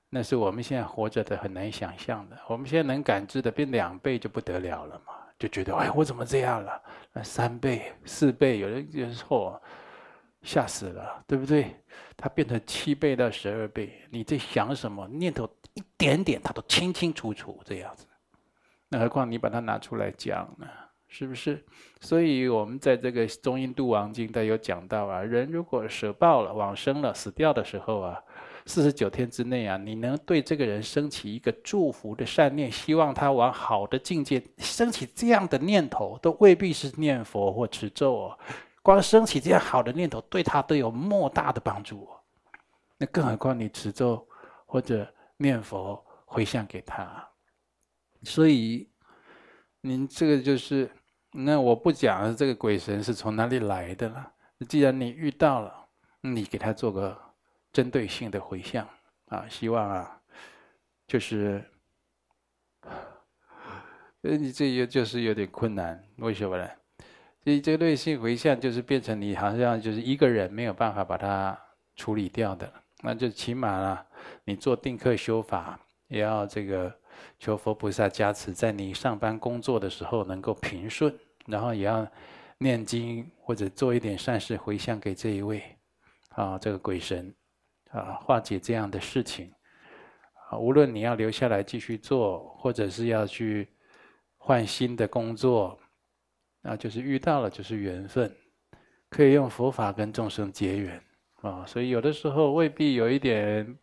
[0.10, 2.38] 那是我们现在活着的很难想象的。
[2.48, 6.82] 我们现在能感知的变两倍就不得了了嘛，就觉得哎，我怎么这样了？
[7.12, 9.62] 那三倍、四倍，有人有时候
[10.44, 11.76] 吓死了，对不对？
[12.16, 18.05] 它变成七倍到十二倍，你在想什么念头一点点，它都清清楚楚这样子。
[18.90, 20.68] 那何况你把它拿出来讲呢？
[21.08, 21.64] 是不是？
[22.02, 28.22] 所以我们在这个《中印度王经》它有讲到啊，人如果舍报了、往生了、死掉的时候啊，
[28.66, 38.40] 四十九天之内啊，你能对这个人升起一个祝福的善念，希望他往好的境界升起这样的念头，都未必是念佛或持咒哦。
[38.82, 42.10] 光升起这样好的念头，对他都有莫大的帮助。
[42.98, 44.28] 那更何况你持咒
[44.66, 47.26] 或者念佛回向给他，
[48.26, 48.90] 所以
[49.82, 50.92] 您这个就是。
[51.38, 54.32] 那我不讲这个鬼神是从哪里来的了。
[54.70, 55.90] 既然你遇到了，
[56.22, 57.20] 你给他做个
[57.74, 58.88] 针对性的回向
[59.26, 60.22] 啊，希望啊，
[61.06, 61.62] 就是，
[64.22, 66.66] 呃，你这个就是有点困难，为什么呢？
[67.44, 71.60] 所以这个对性回向就是变成你好像就是一个人没有办法把它
[71.98, 72.72] 处理掉的，
[73.04, 74.08] 那就起码啊，
[74.46, 76.98] 你做定课修法也要这个
[77.40, 81.14] 求佛菩萨加持，在你上班工作的时候能够平顺。
[81.48, 82.08] 然后也要
[82.58, 85.62] 念经或者做一点善事回向给这一位，
[86.30, 87.32] 啊，这个鬼神，
[87.92, 89.54] 啊，化解这样的事情。
[90.60, 93.68] 无论你要留下来继续做，或者是要去
[94.38, 95.78] 换新的工作，
[96.64, 98.36] 那就是遇到了就是缘分，
[99.12, 101.00] 可以用佛法跟众生结缘
[101.42, 101.64] 啊。
[101.68, 103.78] 所以有的时候未必有一点，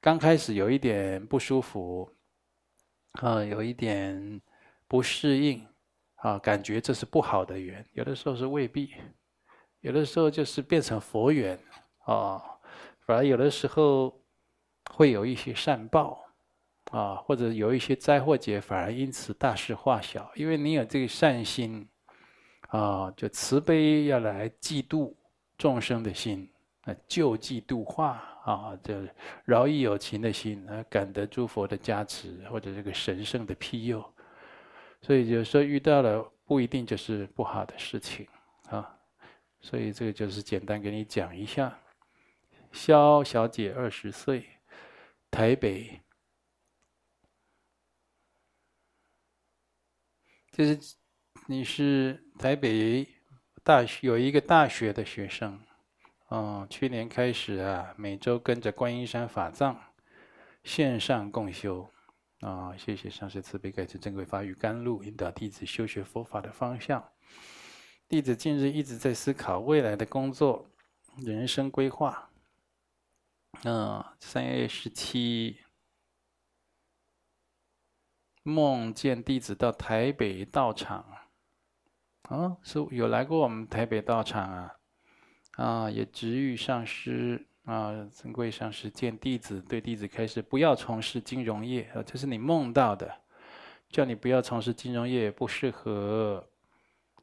[0.00, 2.10] 刚开始有一点不舒服，
[3.12, 4.40] 啊，有一点
[4.86, 5.66] 不适应。
[6.22, 8.92] 啊，感觉这是不好的缘，有的时候是未必，
[9.80, 11.58] 有的时候就是变成佛缘，
[12.04, 12.44] 啊，
[13.06, 14.20] 反而有的时候
[14.90, 16.22] 会有一些善报，
[16.90, 21.88] 啊，或者有一些灾祸劫，反而因此大事化小，因为你有这个善心，
[22.68, 25.16] 啊，就慈悲要来济度
[25.56, 26.50] 众生的心，
[27.06, 29.06] 救济度化，啊，这
[29.44, 34.04] 饶益有情的心，啊，感得诸佛的加持或者这个神圣的庇佑。
[35.02, 38.26] 所以有时候遇到了不一定就是不好的事情
[38.68, 38.98] 啊，
[39.60, 41.78] 所以这个就是简单给你讲一下。
[42.72, 44.46] 萧小姐二十岁，
[45.30, 46.00] 台北，
[50.52, 50.78] 就是
[51.46, 53.06] 你是台北
[53.64, 55.58] 大学有一个大学的学生，
[56.32, 59.76] 嗯，去年开始啊，每周跟着观音山法藏
[60.62, 61.90] 线上共修。
[62.38, 67.04] 啊、谢谢上师慈悲开示珍贵法语甘露，引导弟子修学佛法的方向。
[68.08, 70.70] 弟子近日一直在思考未来的工作、
[71.16, 72.30] 人生规划。
[73.64, 75.58] 嗯、哦，三月十七，
[78.44, 81.04] 梦见弟子到台北道场。
[82.22, 84.79] 啊、是有来过我们台北道场啊，
[85.52, 87.46] 啊，也值遇上师。
[87.64, 93.08] 啊，尊贵上师见弟子，对弟子开始不要从事金融业啊，这是你梦到的，
[93.90, 96.44] 叫你不要从事金融业，不适合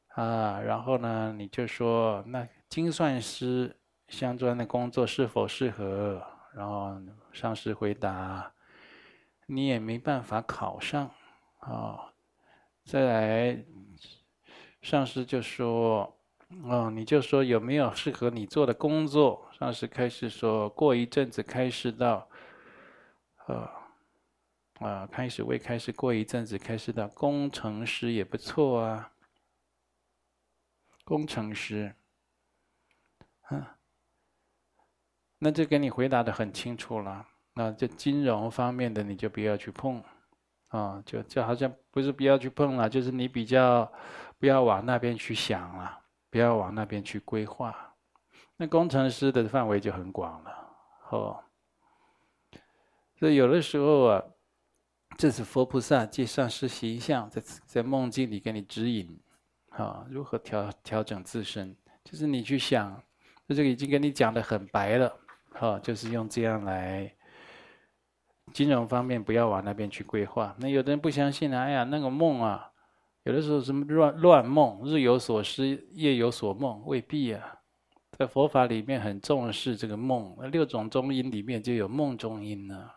[0.09, 0.61] 啊。
[0.61, 3.75] 然后呢，你就说那精算师
[4.07, 6.23] 相关的工作是否适合？
[6.53, 6.95] 然后
[7.33, 8.49] 上师回答，
[9.47, 11.11] 你也没办法考上
[11.59, 12.13] 啊。
[12.85, 13.65] 再来，
[14.81, 16.16] 上师就说，
[16.63, 19.49] 哦，你就说有没有适合你做的工作？
[19.51, 22.27] 上师开始说，过一阵子开始到，
[23.47, 23.69] 呃，
[24.79, 29.11] 啊，开始未开始，过一阵子开始到工程师也不错啊。
[31.03, 31.93] 工程师，
[33.49, 33.65] 嗯，
[35.39, 37.27] 那就给你回答的很清楚了。
[37.53, 40.03] 那这金融方面的你就不要去碰，
[40.67, 43.91] 啊，就就好像不是不要去碰了，就是你比较
[44.37, 45.99] 不要往那边去想了，
[46.29, 47.95] 不要往那边去规划。
[48.57, 50.69] 那工程师的范围就很广了，
[51.11, 51.43] 哦，
[53.15, 54.23] 所以有的时候啊，
[55.15, 59.19] 这是佛菩萨借上师形象，在在梦境里给你指引，
[59.69, 62.99] 啊，如何调调整自身，就是你去想，
[63.47, 65.15] 这个已经跟你讲的很白了，
[65.51, 67.13] 哈，就是用这样来，
[68.53, 70.55] 金融方面不要往那边去规划。
[70.57, 72.71] 那有的人不相信啊，哎呀，那个梦啊，
[73.27, 77.59] 有的时候什么乱乱梦，日有所思，夜有所梦，未必啊。
[78.17, 82.89] 在佛法里面很重视这个梦，六种中阴里面就有梦中阴呢。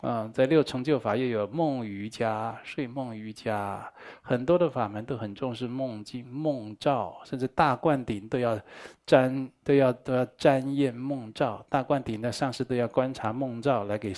[0.00, 3.86] 啊，在六成就法又有梦瑜伽、睡梦瑜伽，
[4.22, 8.58] 很多的法门都很重视梦境、梦照，甚至大灌顶都要
[9.04, 11.62] 沾、都要都要沾验梦照。
[11.68, 14.14] 大灌顶的上师都要观察梦照，来给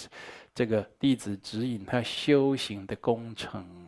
[0.55, 3.88] 这个弟子指引他修行的工程。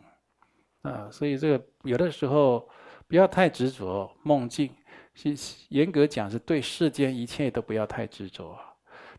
[0.81, 2.69] 啊，所以这个有的时候
[3.07, 4.69] 不要太执着梦境，
[5.13, 5.35] 是
[5.69, 8.57] 严格讲是对世间一切都不要太执着，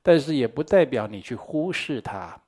[0.02, 2.38] 但是也不代表你去忽视它。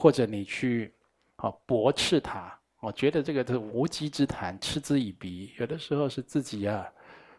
[0.00, 0.94] 或者你去，
[1.34, 5.52] 啊，驳斥它，我觉得这个是无稽之谈，嗤之以鼻。
[5.58, 6.88] 有的时候是自己啊，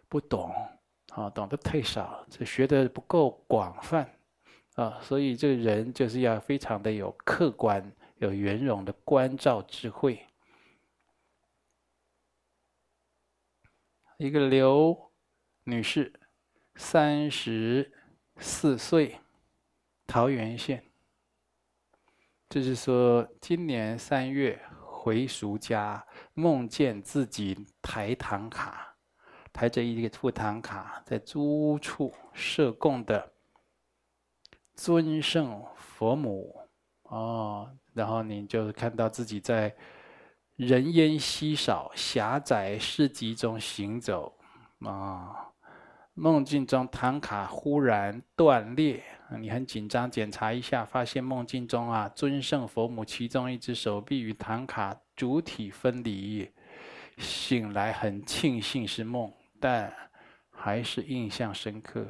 [0.09, 0.53] 不懂，
[1.13, 4.05] 啊，懂得太少，这学的不够广泛，
[4.75, 10.19] 啊，所以这个人就是要非常的有客观、有圆融的关照智慧。
[14.21, 15.13] 一个刘
[15.63, 16.11] 女士，
[16.75, 17.89] 三十
[18.35, 19.17] 四岁，
[20.05, 20.83] 桃源县。
[22.49, 28.97] 就是说，今年三月回俗家，梦见自己抬唐卡，
[29.53, 33.31] 抬着一个副唐卡，在租屋处设供的
[34.73, 36.67] 尊圣佛母
[37.03, 39.73] 哦，然后你就看到自己在
[40.59, 44.37] 人烟稀少、狭窄市集中行走
[44.81, 45.47] 啊，
[46.13, 49.01] 梦境中唐卡忽然断裂。
[49.39, 56.51] 你很紧张，检查一下，发现梦境中啊，尊圣佛母其中一只手臂与唐卡主体分离。
[57.17, 59.31] 醒来很庆幸是梦，
[59.61, 59.93] 但
[60.51, 62.05] 还是印象深刻。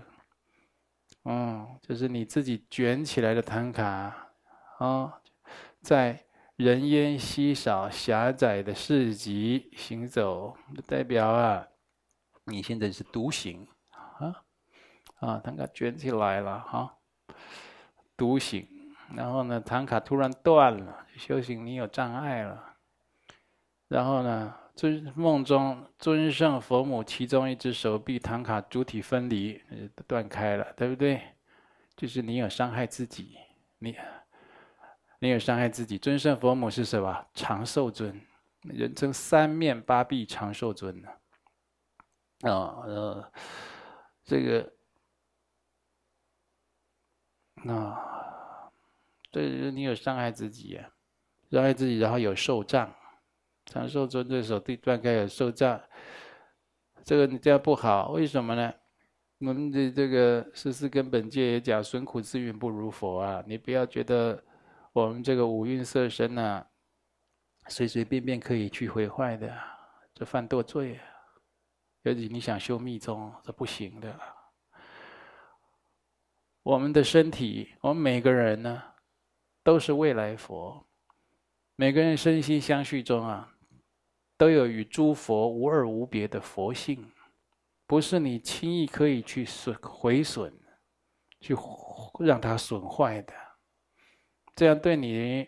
[1.26, 4.18] 嗯，就是你自己卷起来的唐卡，啊、
[4.80, 5.14] 哦，
[5.84, 6.20] 在
[6.60, 11.66] 人烟稀少、狭窄的市集行走，代表啊，
[12.44, 14.44] 你现在是独行啊，
[15.22, 16.98] 啊，唐卡卷起来了，哈、
[18.18, 18.68] 独行，
[19.16, 22.76] 然后呢，唐卡突然断了，修行你有障碍了。
[23.88, 29.64] 然后呢，尊梦中尊胜佛母其中一只手臂唐卡主体分离，
[30.06, 31.22] 断开了，对不对？
[31.96, 33.38] 就是你有伤害自己，
[33.78, 33.96] 你
[35.20, 35.98] 你有伤害自己。
[35.98, 37.26] 尊胜佛母是什么？
[37.34, 38.20] 长寿尊，
[38.64, 43.32] 人称三面八臂长寿尊啊、哦，呃，
[44.24, 44.74] 这个。
[47.64, 48.72] 那，
[49.30, 49.42] 这
[49.72, 50.90] 你有伤害自己呀？
[51.52, 52.96] 伤害自己，然后有受障，
[53.66, 55.82] 长寿尊这手对断开有受障，
[57.04, 58.74] 这个你这样不好，为什么呢？
[59.40, 63.44] 我们的这个十四根本戒也讲，损苦自运不如佛啊！
[63.46, 64.42] 你不要觉得
[64.94, 66.68] 我们这个五蕴色身啊，
[67.68, 69.56] 随随便便可以去毁坏的，
[70.14, 71.04] 这犯堕罪啊！
[72.04, 74.20] 尤其你想修密宗，这不行的。
[76.64, 78.84] 我们的身体，我们每个人呢，
[79.64, 80.88] 都是未来佛。
[81.76, 83.56] 每个人身心相续中啊，
[84.38, 87.12] 都有与诸佛无二无别的佛性，
[87.86, 90.54] 不是你轻易可以去损毁损，
[91.40, 91.56] 去
[92.20, 93.34] 让它损坏的。
[94.56, 95.48] 这样对你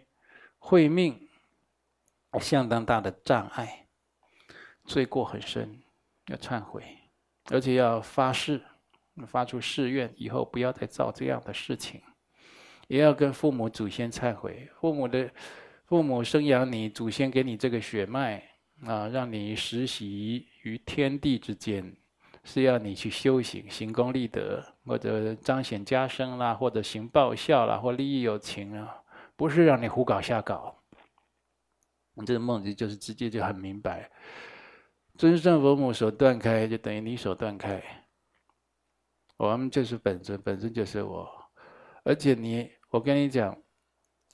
[0.58, 1.28] 慧命
[2.39, 3.88] 相当大的障碍，
[4.86, 5.82] 罪过很深，
[6.28, 6.84] 要忏悔，
[7.45, 8.62] 而且要发誓。
[9.28, 12.02] 发出誓愿，以后不要再造这样的事情，
[12.88, 14.68] 也要跟父母祖先忏悔。
[14.80, 15.30] 父母的
[15.86, 18.41] 父母生养你，祖先给你这个血脉
[18.86, 21.95] 啊，让你实习于天地之间，
[22.45, 29.03] 是要你去修行、行功立德，或者彰显家声啦，或者行报效啦，或利益有情啊，
[29.36, 30.84] 不是让你胡搞瞎搞。
[32.13, 34.11] 你这个梦境就是直接就很明白，
[35.17, 37.82] 尊胜佛母手断开，就等于你手断开。
[39.38, 41.27] 我们就是本尊，本尊就是我，
[42.03, 43.57] 而且你，我跟你讲，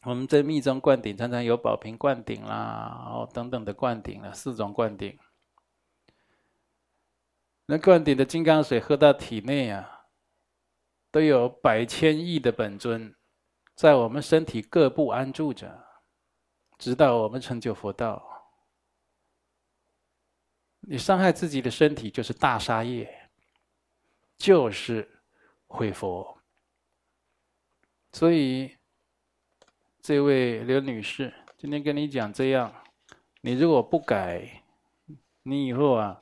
[0.04, 5.18] 我们在密宗灌顶常常有宝瓶灌顶啦，哦等等的灌顶了，四种灌顶。
[7.68, 9.97] 那灌顶的金刚水喝到体内啊，
[11.18, 13.16] 都有百千亿的本尊，
[13.74, 15.84] 在我们身体各部安住着，
[16.78, 18.24] 直到我们成就佛道。
[20.82, 23.32] 你伤害自己的身体，就是大杀业。
[24.38, 25.24] 就是
[25.66, 26.38] 毁佛，
[28.12, 28.78] 所以
[30.00, 32.72] 这位刘女士今天跟你讲这样，
[33.42, 34.64] 你如果不改，
[35.42, 36.22] 你以后啊，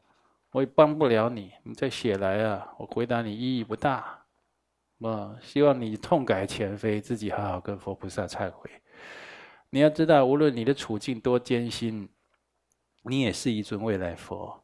[0.51, 1.51] 我也帮不了你。
[1.63, 4.24] 你再写来啊，我回答你意义不大。
[4.99, 8.69] 我希望你痛改前非，自己好好跟佛菩萨忏悔。
[9.69, 12.09] 你要知道，无论你的处境多艰辛，
[13.03, 14.63] 你也是一尊未来佛，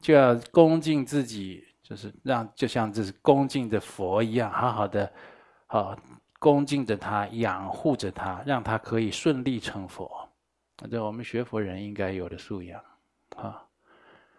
[0.00, 1.66] 就要恭敬自己。
[1.82, 5.12] 就是让，就像这是恭敬的佛一样，好好的，
[5.66, 5.98] 好
[6.38, 10.08] 恭敬着他，养护着他，让他可以顺利成佛。
[10.88, 12.80] 这我们学佛人应该有的素养
[13.36, 13.62] 啊。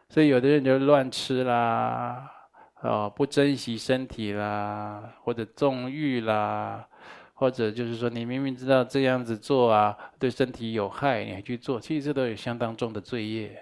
[0.10, 2.32] 所以有的人就乱吃啦，
[2.84, 6.86] 哦，不珍惜身体啦，或者纵欲啦，
[7.34, 13.58] 或者就是说你明明知道这样子做啊，对身体有害，你还去做，其实这都有相当重的罪业。